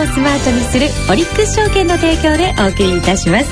[0.00, 3.50] をスマートにするオリックス証券の提供でお送りいたします。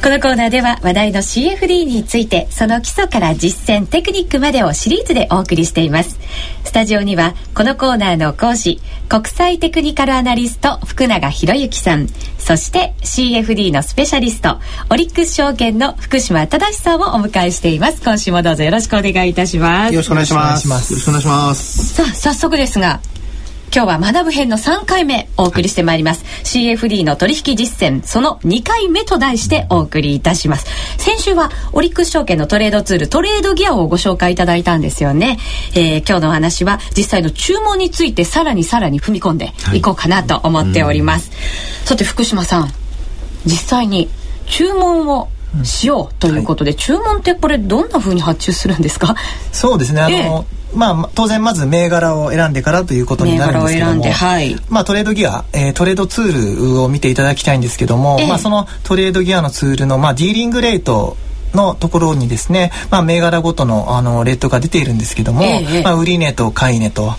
[0.00, 6.20] このコーナーでは話題の CFD についてその基礎から実践テクニックまでをシリーズでお送りしています。
[6.62, 12.06] スタジオにはこのコーナーの講師国際テクニカルアナリスト福永博之さん。
[12.38, 14.60] そして CFD のスペシャリスト
[14.90, 18.00] オリックス証券の福島正さんをお迎えしています。
[18.00, 19.92] 今週もどうぞよろしくお願いいたします。
[19.92, 20.92] よろしくお願いします。
[20.92, 21.94] よろしくお願いします。
[21.94, 23.00] さあ早速ですが
[23.74, 30.66] 今日は学ぶ編の3回目お送りしてまいります、はい、CFD の取引実践その2回目と題してお送りいたします。
[30.96, 35.38] 先週はオリックス証券のトレードツールトレードギアをご紹介いただいたんですよね、
[35.74, 39.82] えー、今日のお話は実際の注文についてさらにさらに踏み込んでい。
[39.82, 42.68] こうかなと思っております、はい、さて福島さん
[43.44, 44.08] 実際に
[44.46, 45.28] 注文を
[45.62, 49.14] しようということで、はい、注文ってこれどんなふうに発注するんですか？
[49.52, 50.00] そうですね。
[50.00, 50.18] あの、え
[50.54, 58.26] えまあ、当然まず銘柄を選んでからということになるんですけども、はい、まあ、トレードギア、えー、トレードツールを見ていただきたいんですけども、え。
[58.26, 61.16] まあ、そのトレードギアのツールの、まあ、ディーリングレート
[61.54, 67.14] のところにですね、まあ、銘柄ごとのあのレートが出ているんですけども、ええ、まあ、売値と買い値と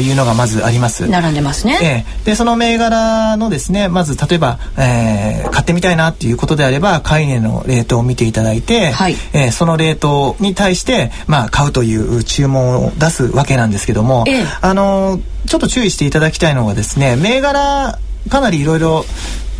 [0.00, 1.08] いうのがまずあります。
[1.08, 19.04] 並んでますね、ええ、でその銘柄のですねまず例えば、えー、買ってみたいなっていうことであれば買い値のレートを見ていただいて、はい、えー、そのレートに対して、まあ、買うという注文を出すわけなんですけども、ええ、あのちょっと注意していただきたいのがですね銘柄かなりいろいろ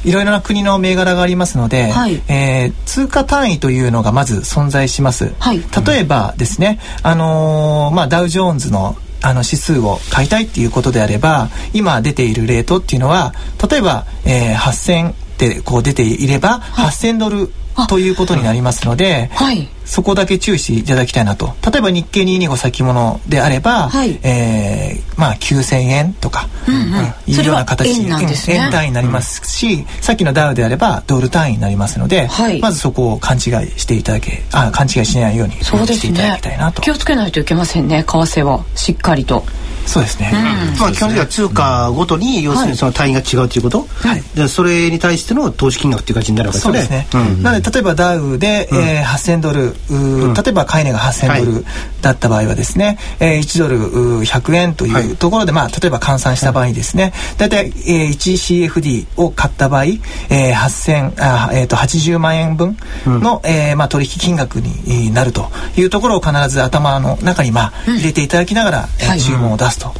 [0.05, 5.35] いろいろな国の銘柄がありますので、はい、えー、通貨単位というのがまず存在します。
[5.39, 13.33] はい、例えばですね、あのー、まあ、ダウジョーンズのあの指数を買いたいっていうことであれば今出ているレートっていうのは
[13.71, 17.51] 例えば、えー、8000ってこう出ていれば、はい、8000ドル
[17.89, 21.55] ということになりますので、はい、そこだけ注意していただきたいなと。
[21.71, 26.83] 例えば日経225先物であれば、はい、えー、まあ、9000円とか、うんうん、
[27.27, 33.43] いうような形円なんです、ね、円単位になりますし、うん、さっきのダウであればドル単位になりますので、はい、まずそこを勘違い
[33.79, 38.65] していただけあ勘違いしないようにしていただきたいなと、気をつけないといけませんね為替は。
[38.75, 39.45] しっかりと。
[39.87, 40.31] そうですね。
[40.33, 46.73] うん、まあ基本的には通貨ごとに要するにその単位が違うということ、はい、でそれに対しての投資金額っていう感じになるわけですね。
[46.73, 47.09] そうですね。
[47.15, 51.65] うん、なので例えばダウで、うん、えー、8000ドル、う例えば買い値が8000ドル
[52.01, 53.79] だった場合はですね、はい、えー、1ドル
[54.23, 62.77] 100円というところで、まあ例えば換算した場合にですね、大体、えー、1CFD を買った場合、えー、8000あえっ、ー、と80万円分
[63.07, 69.93] の、うん、えー、まあ取引金額になるというところを必ず頭の中にまあ入れていただきながら、えー、注文を出すと、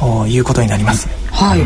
[0.00, 1.08] うん、いうことになります。
[1.30, 1.60] はい。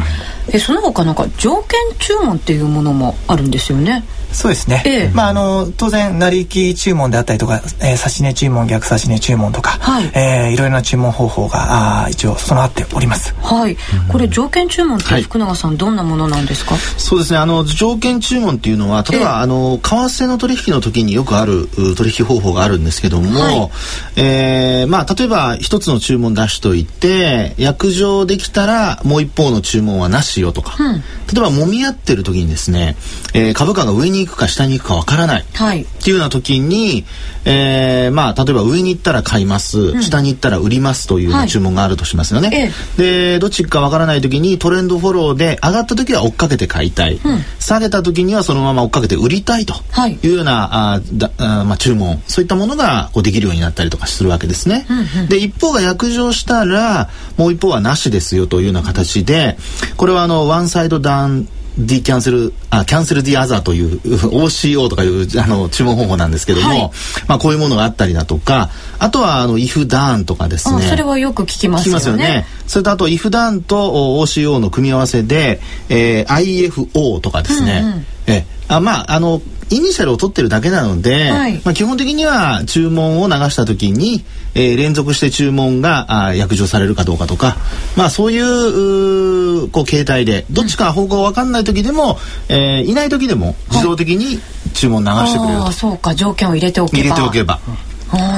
[0.48, 4.04] えその他なんか条件注文っていうものもあるんですよね。
[4.32, 13.34] そうですね、ええ、まああの当然成り行き注文であったりとか、えー、差値注文逆差値注文とか、はい、えー、いろいろな注文方法があ一応備わっております。
[13.42, 13.76] はい。
[14.08, 16.76] これ条件注文って福永さん、はい、どんなものなんですか？
[16.76, 17.38] そうですね。
[17.38, 23.70] あの条件注文っていうのは例えば、え、あの為替の取引の時によくある取引方法があるんですけども、はい、
[24.16, 31.02] えー、まあ例えば一つの注文出しといて約定できたらもう一方の注文はなしよとか、うん、例
[31.36, 32.96] えば揉み合ってる時にですね、
[33.34, 37.04] えー、株価が上に行くか下に行くかわからない、はい、っていうような時に、
[37.44, 42.48] えー、まあ例えば上に行ったら買います、うん、下に行ったら売りますという注文があるとしますよね。
[42.48, 47.20] はい、でどっちかわからない時にトレンドフォローで上がった時は追っかけて買いたい、うん、
[47.58, 49.74] 下げた時にはそのまま追っかけて売りたいと
[50.08, 50.28] い。
[50.28, 52.22] うような、はい、あだあまあ注文。
[52.26, 54.86] そういったものがこうできるようになったりとかするわけですね。
[54.88, 59.56] うんうん、で一方が約定したらもう一方はなしですよというような形で
[59.96, 64.00] これはあのワンサイドダウン D キャンセルあキャンセル D アザーという
[64.30, 66.90] OCO とかいうあの注文方法なんですけども、はい、
[67.28, 70.82] まあこういうものがあったりだとかあとはあの if done とかですね。
[70.82, 72.10] それはよく聞きますよね。
[72.10, 72.46] よね。
[72.66, 79.40] それとあと if done と OCO の組み合わせで、えー、IFO とかですね、うんうん、えあまああの
[79.72, 84.24] イニシャルを取ってるだけなので、はい、まあ、基本的には注文を流した時に、
[84.54, 87.56] えー、連続して注文があ約定されるかどうかとか、
[87.96, 92.18] まあ、そういうこう形態でどっちか方向分かんない時でも、
[92.50, 94.40] うん、えー、いない時でも自動的に
[94.74, 95.72] 注文流してくれると。
[95.72, 97.60] そうか条件を入れておけば入れておけば。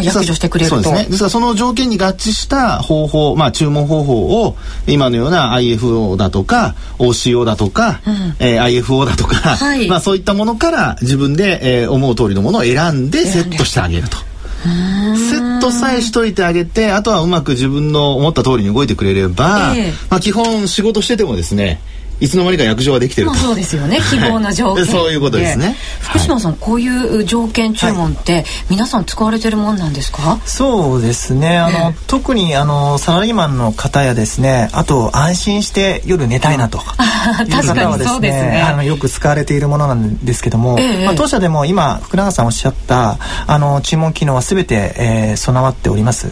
[0.02, 0.82] 約定してくれると。
[0.82, 1.10] そうですね。
[1.10, 4.56] ですからその条件に合致した方法まあ注文方法を
[4.86, 14.16] 今のような IFO だとか OCO だとか、うん、えー、IFO だとか、はい、まあそういったものから自分で、えー、思う通りのものを選んでセットしてあげると。
[14.64, 21.80] セットさえしといてあげてあとはうまく自分の思った通りに動いてくれれば、えー、まあ基本仕事しててもですね
[22.20, 23.98] いつの間にか約定ができてると、そうですよね。
[24.10, 25.76] 希望の条件、そういうことですね。
[26.00, 30.38] 福島さん、はい、こういう条件注文って皆さん使われてるもんなんですか？
[30.46, 31.58] そうですね。
[31.58, 38.20] あの、えー、特にあのサラリーマンの方やですねあと安心して夜寝たいなと、うん、いう方はですね。
[38.20, 46.28] ですねあのよく使われているものなんですけども、えー、まあ、当社でも今福永さんおっしゃったあの注文機能は全て、えー、備わっております。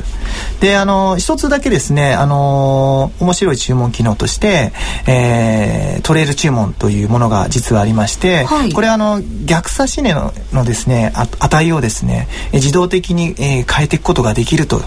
[0.61, 4.73] であの一つだけですねあの面白い注文機能として、
[5.07, 5.72] えー、
[6.03, 14.81] トレイル注文というものが実はありまして、はい、これあの逆差し値ののですね値をですね自動的に、えー、変えていくことができると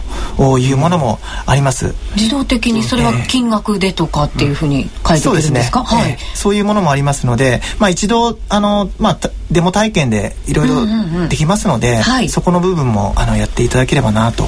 [0.60, 1.94] いうものもあります。
[2.16, 9.20] 自動的にそれは金額でとかっていうふうに変えてくるんですか、うん、そうですね、はい、えー、そういうものもありますので、まあ、一度あの、まあ、
[9.52, 10.86] デモ体験でいろいろ
[11.28, 14.46] できますので、うんうんうんはい、そこの部分もあのやっていただければなと。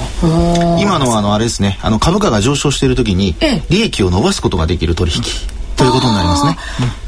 [0.80, 1.78] 今のあのあれですね。
[1.82, 3.34] あの株価が上昇している時に
[3.70, 5.22] 利益を伸ばすことができる取引、
[5.78, 6.58] ということになりますね。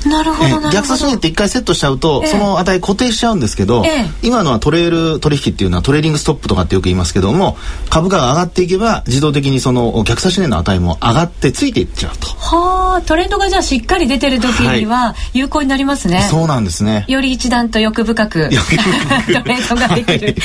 [0.07, 3.85] なるほど逆差し値って一回セットしちゃうと、その値固定しちゃうんですけど、
[4.23, 7.59] 今のはトレール取引っていうのはトレーリングストップとかってよく言いますけども
[7.91, 12.29] 株価が上がっていけば自動的にその逆差し値の値も上がってついていっちゃうと。
[12.29, 16.23] はあトレンドがじゃあしっかり出てる時には有効になりますね。
[16.31, 17.05] そうなんですね。
[17.09, 18.55] より一段と欲深く ト
[19.45, 20.37] レードができる、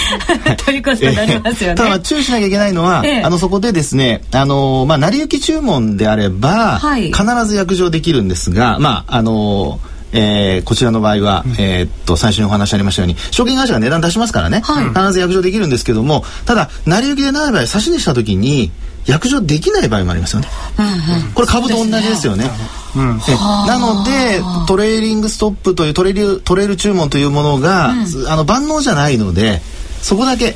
[0.65, 1.75] ということになりますよね。
[1.75, 9.79] ただ注意しなきゃいけないのは、あのそこでですねあのまあ成り行き注文であれば、必ず約定できるんですがまああの
[10.17, 18.71] えー、こちらの場合は、うん、えー、っと最初にお話ありましたように証券会社が値段出しますからね、はい、必ず約定できるんですけどもただ成り行きでない場合指し値した時に
[19.05, 20.47] 約定できない場合もありますよね、
[20.79, 22.49] うんうん、これ株と同じですよね。
[22.95, 23.19] うん、
[23.67, 29.59] なのでトレーリングストップというトレールトレール注文というものが、うん、あの万能じゃないので
[30.01, 30.55] そこだけ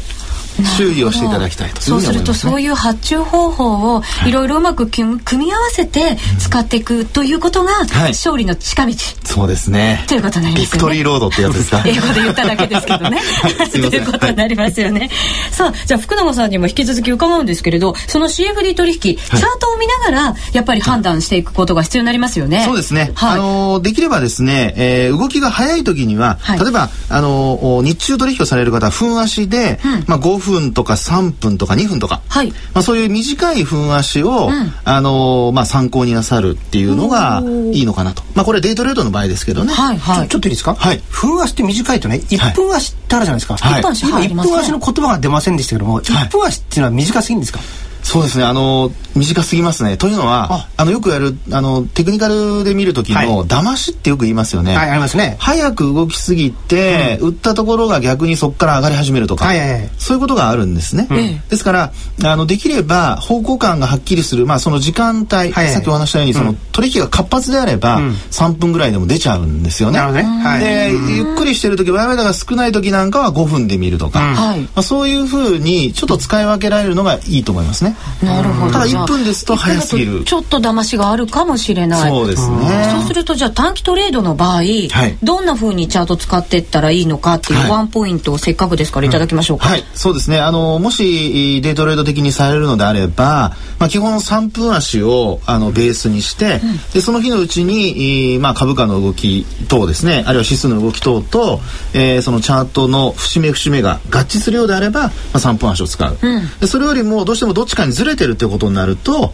[0.77, 4.31] 注意をしていただきたいとそうするとそういう発注方法をい。
[4.31, 7.71] ろいろうまく組み合わせて使っていくということが
[8.09, 10.05] 勝利の近道、そうですね。
[10.07, 10.65] ということになりますよね。
[10.65, 11.83] ビクトリーロードってやつですか？
[11.85, 13.21] 英語で言っただけですけどね。
[13.71, 15.09] ということになりますよね、はい、
[15.51, 22.63] さあじゃあ福永さんにも引き続き伺うんですけれどその CFD 取引、チャートを見ながらやっぱり判断していくことが必要になりますよね。
[22.65, 37.41] そうですね、はい、あのできればですね、えー、動きが早い時には、はい、例えばあの日中取引をされる方分足で、うん、まあ、5分とか3 3分とか2分とか、はい、まあ、そういう短い分足を、うん、あのまあ、参考になさるっていうのが
[37.73, 43.81] いいのかなと、まあ、これデイトレードの場合ですけどね、はいはい、ちょっといいですか、はい、分足って短いとね1分足ってあるじゃないですか、はい、
[44.29, 47.59] 今1分足の言葉が出ませんでしたけども、はい、1分足っていうのは短すぎんですか、
[48.09, 49.97] そうですねあの短すぎますね。
[49.97, 50.85] というのはあ。
[50.85, 55.37] のよくやるあのテクニカルで見る時の騙しってよく言いますよね、はい、ありますね。
[55.39, 70.23] 早く動きすぎて、うん、売ったところが逆にそこから上がり始めるとか、はいはいはい、そういうことがあるんですね、うん、ですからあのできれば方向感がはっきりする、まあ、その時間帯、はいはい、さっきお話したように、その取引が活発であれば、うん、3分ぐらいでも出ちゃうんですよね、ね。
[70.23, 78.73] はい、でゆっくりしてる時割合が少ない時なんかは5分で見るとか、まあ、そういうふうにちょっと使い分けられるのがいいと思いますねなるほど。
[78.73, 80.23] ただ1分ですと早すぎる。
[80.23, 82.09] ちょっと騙しがあるかもしれない。
[82.09, 82.89] そうですね。
[82.91, 90.39] そうするとじゃあ短期トレードの場合、はい、どんなふうにチャート使っていったらいいのかっていうワンポイントをせっかくですからいただきましょうか、はい、そうですね。
[90.39, 100.23] あのもしデイトレード的にされるのであれば、まあ、基本3分足をあのベースにして、うん、でその日のうちに、まあ、株価の動き等ですね。
[100.25, 101.59] あるいは指数の動き等と、
[101.93, 109.33] えー、そのチャートの節目節目が合致するようであれば、まあ、3分足を使う、うん、でそれよりもどうしてもどっちかにずれてるってことになると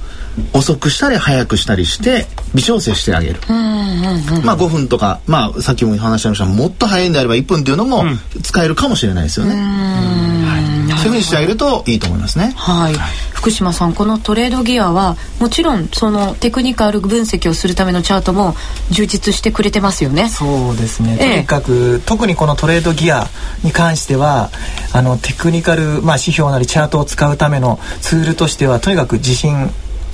[0.54, 3.40] 遅くしたり早くしたりして微調整してあげる、
[4.44, 6.46] まあ5分とか、まあ、さっきも話しました。
[6.46, 8.04] もっと早いんであれば1分っていうのも
[8.44, 9.56] 使えるかもしれないですよね。
[11.10, 12.54] はい、そういうふうにしてあげるといいと思いますね。
[12.56, 12.96] はい、
[13.32, 18.56] 福島さんこのトレードギアはもちろんそのテクニカル分析をするためのチャートも
[18.90, 20.30] 充実してくれてますよね。
[20.30, 21.18] そうですね。
[21.18, 23.28] とにかく、特にこのトレードギア
[23.64, 24.50] に関しては
[24.94, 29.72] あのテクニカルまあ指標なりチャートを使うためのツールとしてはとにかく自信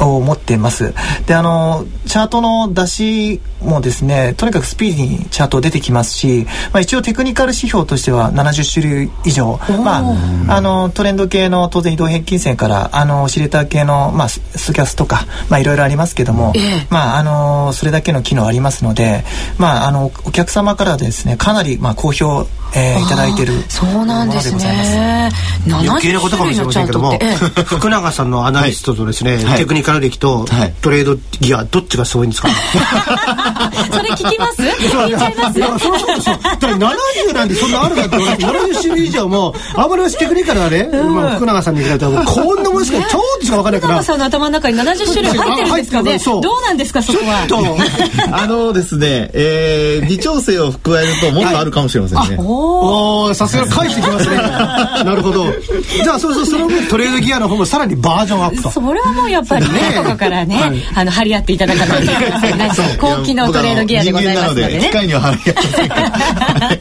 [0.07, 0.93] を持っています。
[1.25, 14.41] で、あの、チャートの出しもですね、とにかくスピーディーにチャート出てきますし、まあ、一応テクニカル指標としては70種類以上、まあ、あの、トレンド系の当然移動平均線から、あの、シレター系の、まあ、ス
[14.73, 19.23] キャスとか、まあ、いろいろありますけども、ええ、まあ、あの、それだけの機能ありますので、
[19.57, 25.29] まあ、あの、お客様からですね、かなり、まあ、好評えー、いただいてるそうなんですね。
[25.67, 27.17] 余計なことかもしれませんけども、
[27.65, 30.45] 福永さんのアナリストとですね、はい、テクニカル歴と
[30.81, 32.49] トレードギアどっちがすごいんですか？
[33.91, 34.61] それ聞きます？
[34.61, 35.59] 聞いちゃいます？
[35.59, 36.39] そうそうそう。
[36.43, 42.97] だから70なんでそんなあるかって70種類以上もあまりテクニカルはね、まあ、福永さんに比べたらこんなもんしか？
[43.07, 44.01] ちょっとしか分からないから。
[44.01, 46.17] 福永さんの頭の中に70種類入ってるんですかね？
[46.19, 47.47] どうなんですかそこは？
[48.31, 54.37] あのですね、えー、微調整を加えるともっとあるかもしれませんね、はい、おおさすが返してきますね。
[54.37, 55.45] なるほど。
[56.03, 58.71] じゃあそうそうその分トレードギアの方もさらにバージョンアップと。
[58.71, 62.71] それはもうやっぱりねここからね、はい、あの張り合っていただかないといけませんね。
[62.99, 64.79] 高機能トレードギアでございますのでね。
[64.79, 66.79] 機械には張り合ってません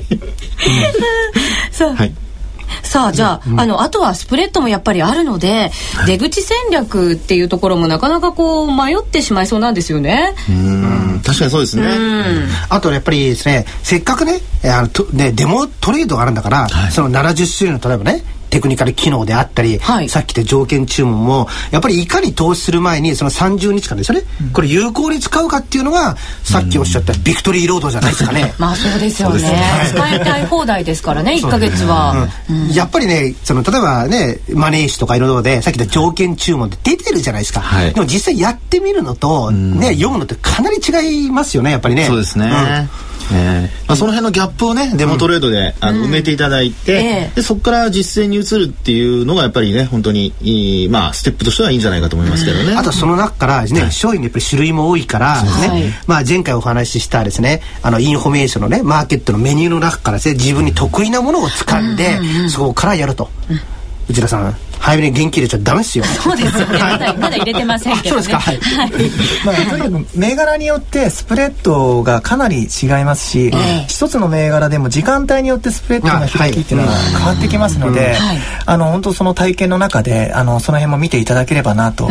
[1.73, 2.13] そう、はい
[2.91, 10.35] さあじゃあうん、あのあとはスプレッドもやっぱりあるので、はい、出口戦略っていうところもなかなかこう迷ってしまいそうなんですよね。
[10.49, 11.23] うん。
[11.25, 11.89] 確かにそうですね。
[12.69, 28.55] あとやっぱりですねせっかくねあのとねデモトレードがあるんだから、はい、その70種類の例えばねテクニカル機能であったり、はい、さっき言った条件注文もやっぱりいかに投資する前にその30日間ですよね、うん、これ有効に使うかっていうのがさっきおっしゃったビクトリーロードじゃないですかね。
[28.59, 29.41] まあそうですよね。
[29.89, 42.07] 使いたい放題ですからね1か月は、うん、やっぱりねその例えばねマネージとかいろいろでさっき言った条件注文って出てるじゃないですか、はい、でも実際やってみるのと、ね読むのってかなり違いますよねやっぱりね。
[42.07, 42.51] そうですね、
[43.33, 52.75] えーまあ、その辺のギャップをねデモトレードで、あの埋めていただいて、でそこから実践に移るっていうのがやっぱりね本当にいい、まあ、ステップとしてはいいんじゃないかと思いますけどね。
[52.77, 57.63] あとその中からね、商品のやっぱり種類も多いからね、まあ、前回お話ししたですね。
[57.83, 62.19] あのインフォメーションのねマーケットのメニューの中からですね自分に得意なものを掴んで、
[62.49, 63.31] そこからやると。
[64.09, 66.05] 内田さん早めに元気入れちゃダメですよ。
[66.05, 66.79] そうですよね。
[66.79, 68.51] まだまだ入れてませんけど、ね、そうですか。
[68.51, 68.61] はい。
[69.45, 73.53] まあとにかく銘柄によってスプレッドがかなり違いますし、
[73.89, 78.17] 一つの銘柄でも時間帯によってスプレッドの開きっていうのは変わってきますので、
[78.67, 82.09] あの本当その体験の中であのその辺も見ていただければなと。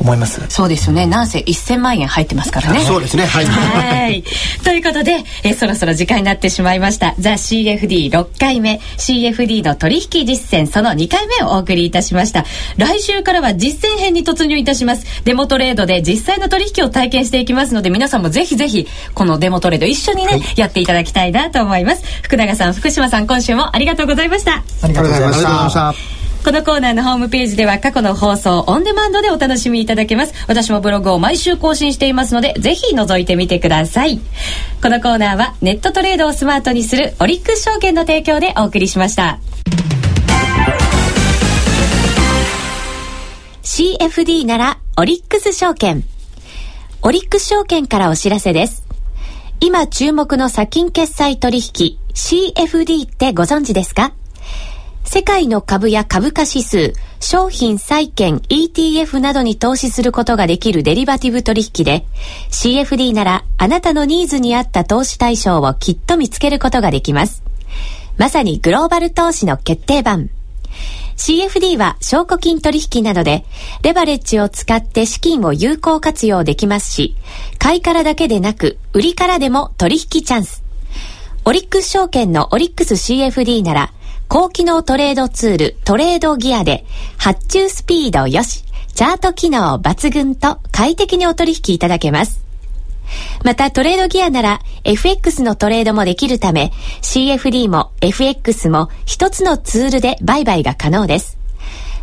[0.00, 0.40] 思います？
[0.48, 1.06] そうですよね。
[1.06, 2.80] なんせ1000万円入ってますからね。
[2.80, 3.24] そうですね。
[3.26, 3.44] はい。
[3.46, 4.24] はい。
[4.64, 7.14] ということでえそろそろ時間になってしまいました。
[7.18, 8.80] ザ・ CFD6 回目。
[8.96, 12.44] CFD の取引実践その2回目をお送りいたしました。
[12.76, 15.04] 来週からは実践編に突入いたします。
[15.24, 22.02] デモトレードで実際の取引を体験していきますので皆さんもぜひぜひこのデモトレード一緒にね、はい、やっていただきたいなと思います。
[22.22, 24.62] 福永さん福島さん今週もありがとうございました。
[24.82, 25.34] ありがとうございま
[25.70, 30.32] したこのコーナーのホームページでは過去の放送オンデマンドでお楽しみいただけます。
[30.46, 34.18] 私もブログを毎週更新していますので、ぜひ覗いてみてください。
[34.82, 39.40] このコーナーはネットトレードをスマートにするオリックス証券の提供でお送りしました。
[43.62, 46.02] CFD ならオリックス証券。
[47.02, 48.84] オリックス証券からお知らせです。
[49.60, 54.12] 今注目の先金決済取引 CFD ってご存知ですか？
[55.04, 62.04] 世界の株や株価指数、商品債券 ETF などに投資することができるデリバティブ取引で、
[62.50, 67.42] CFD ならあなたのニーズに合った投資対象をきっと見つけることができます。
[68.18, 70.30] まさにグローバル投資の決定版。
[71.16, 73.44] CFD は証拠金取引などで、
[73.82, 77.16] レバレッジを使って資金を有効活用できますし、
[77.58, 80.62] 買いからだけでなく、売りからでも取引チャンス。
[81.44, 83.92] オリックス証券のオリックス CFD なら、
[84.28, 86.84] 高機能トレードツールトレードギアで
[87.16, 88.62] 発注スピードよし、
[88.94, 92.44] チャート機能抜群と快適にお取引いただけます。
[93.42, 101.38] またトレードギアなら FX のトレードもできるため CFD も FX も一つのツールで売買が可能です。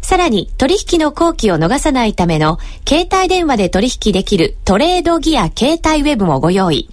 [0.01, 2.58] さらに取引の後期を逃さないための
[2.89, 6.89] 携帯電話で取引できるトレードギア携帯ウェブもご用意。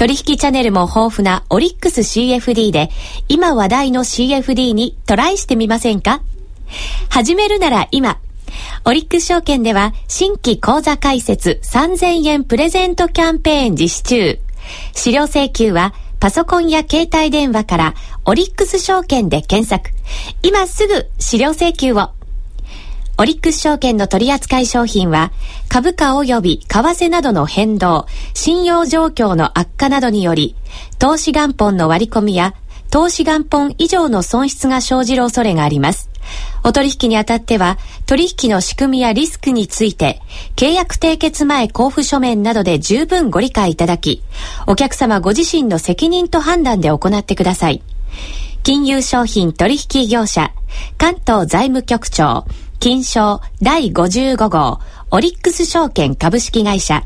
[0.00, 2.88] 取引チャンネルも豊富なオリックス CFD で、
[3.28, 6.22] 今話題の CFD にトライしてみませんか？
[7.10, 8.18] 始めるなら今。
[8.86, 14.38] オリックス証券では新規口座開設3000円プレゼントキャンペーン実施中。
[14.94, 19.90] 資料請求はパソコンや携帯電話からオリックス証券で検索。
[20.42, 22.12] 今すぐ資料請求を。
[23.20, 25.30] オリックス証券の取扱い商品は、
[25.68, 30.56] 株価及び為替などの変動、信用状況の悪化などにより、
[30.98, 32.54] 投資元本の割り込みや、
[32.90, 36.08] 投資元本以上の損失が生じる恐れがあります。
[36.64, 40.22] お取引にあたっては、取引の仕組みやリスクについて、
[40.56, 44.22] 契約締結前交付書面などで十分ご理解いただき、
[44.66, 47.82] お客様ご自身の責任と判断で行ってください。
[48.62, 50.54] 金融商品取引業者、
[50.96, 52.46] 関東財務局長、
[52.80, 57.04] 金賞第55号オリックス証券株式会社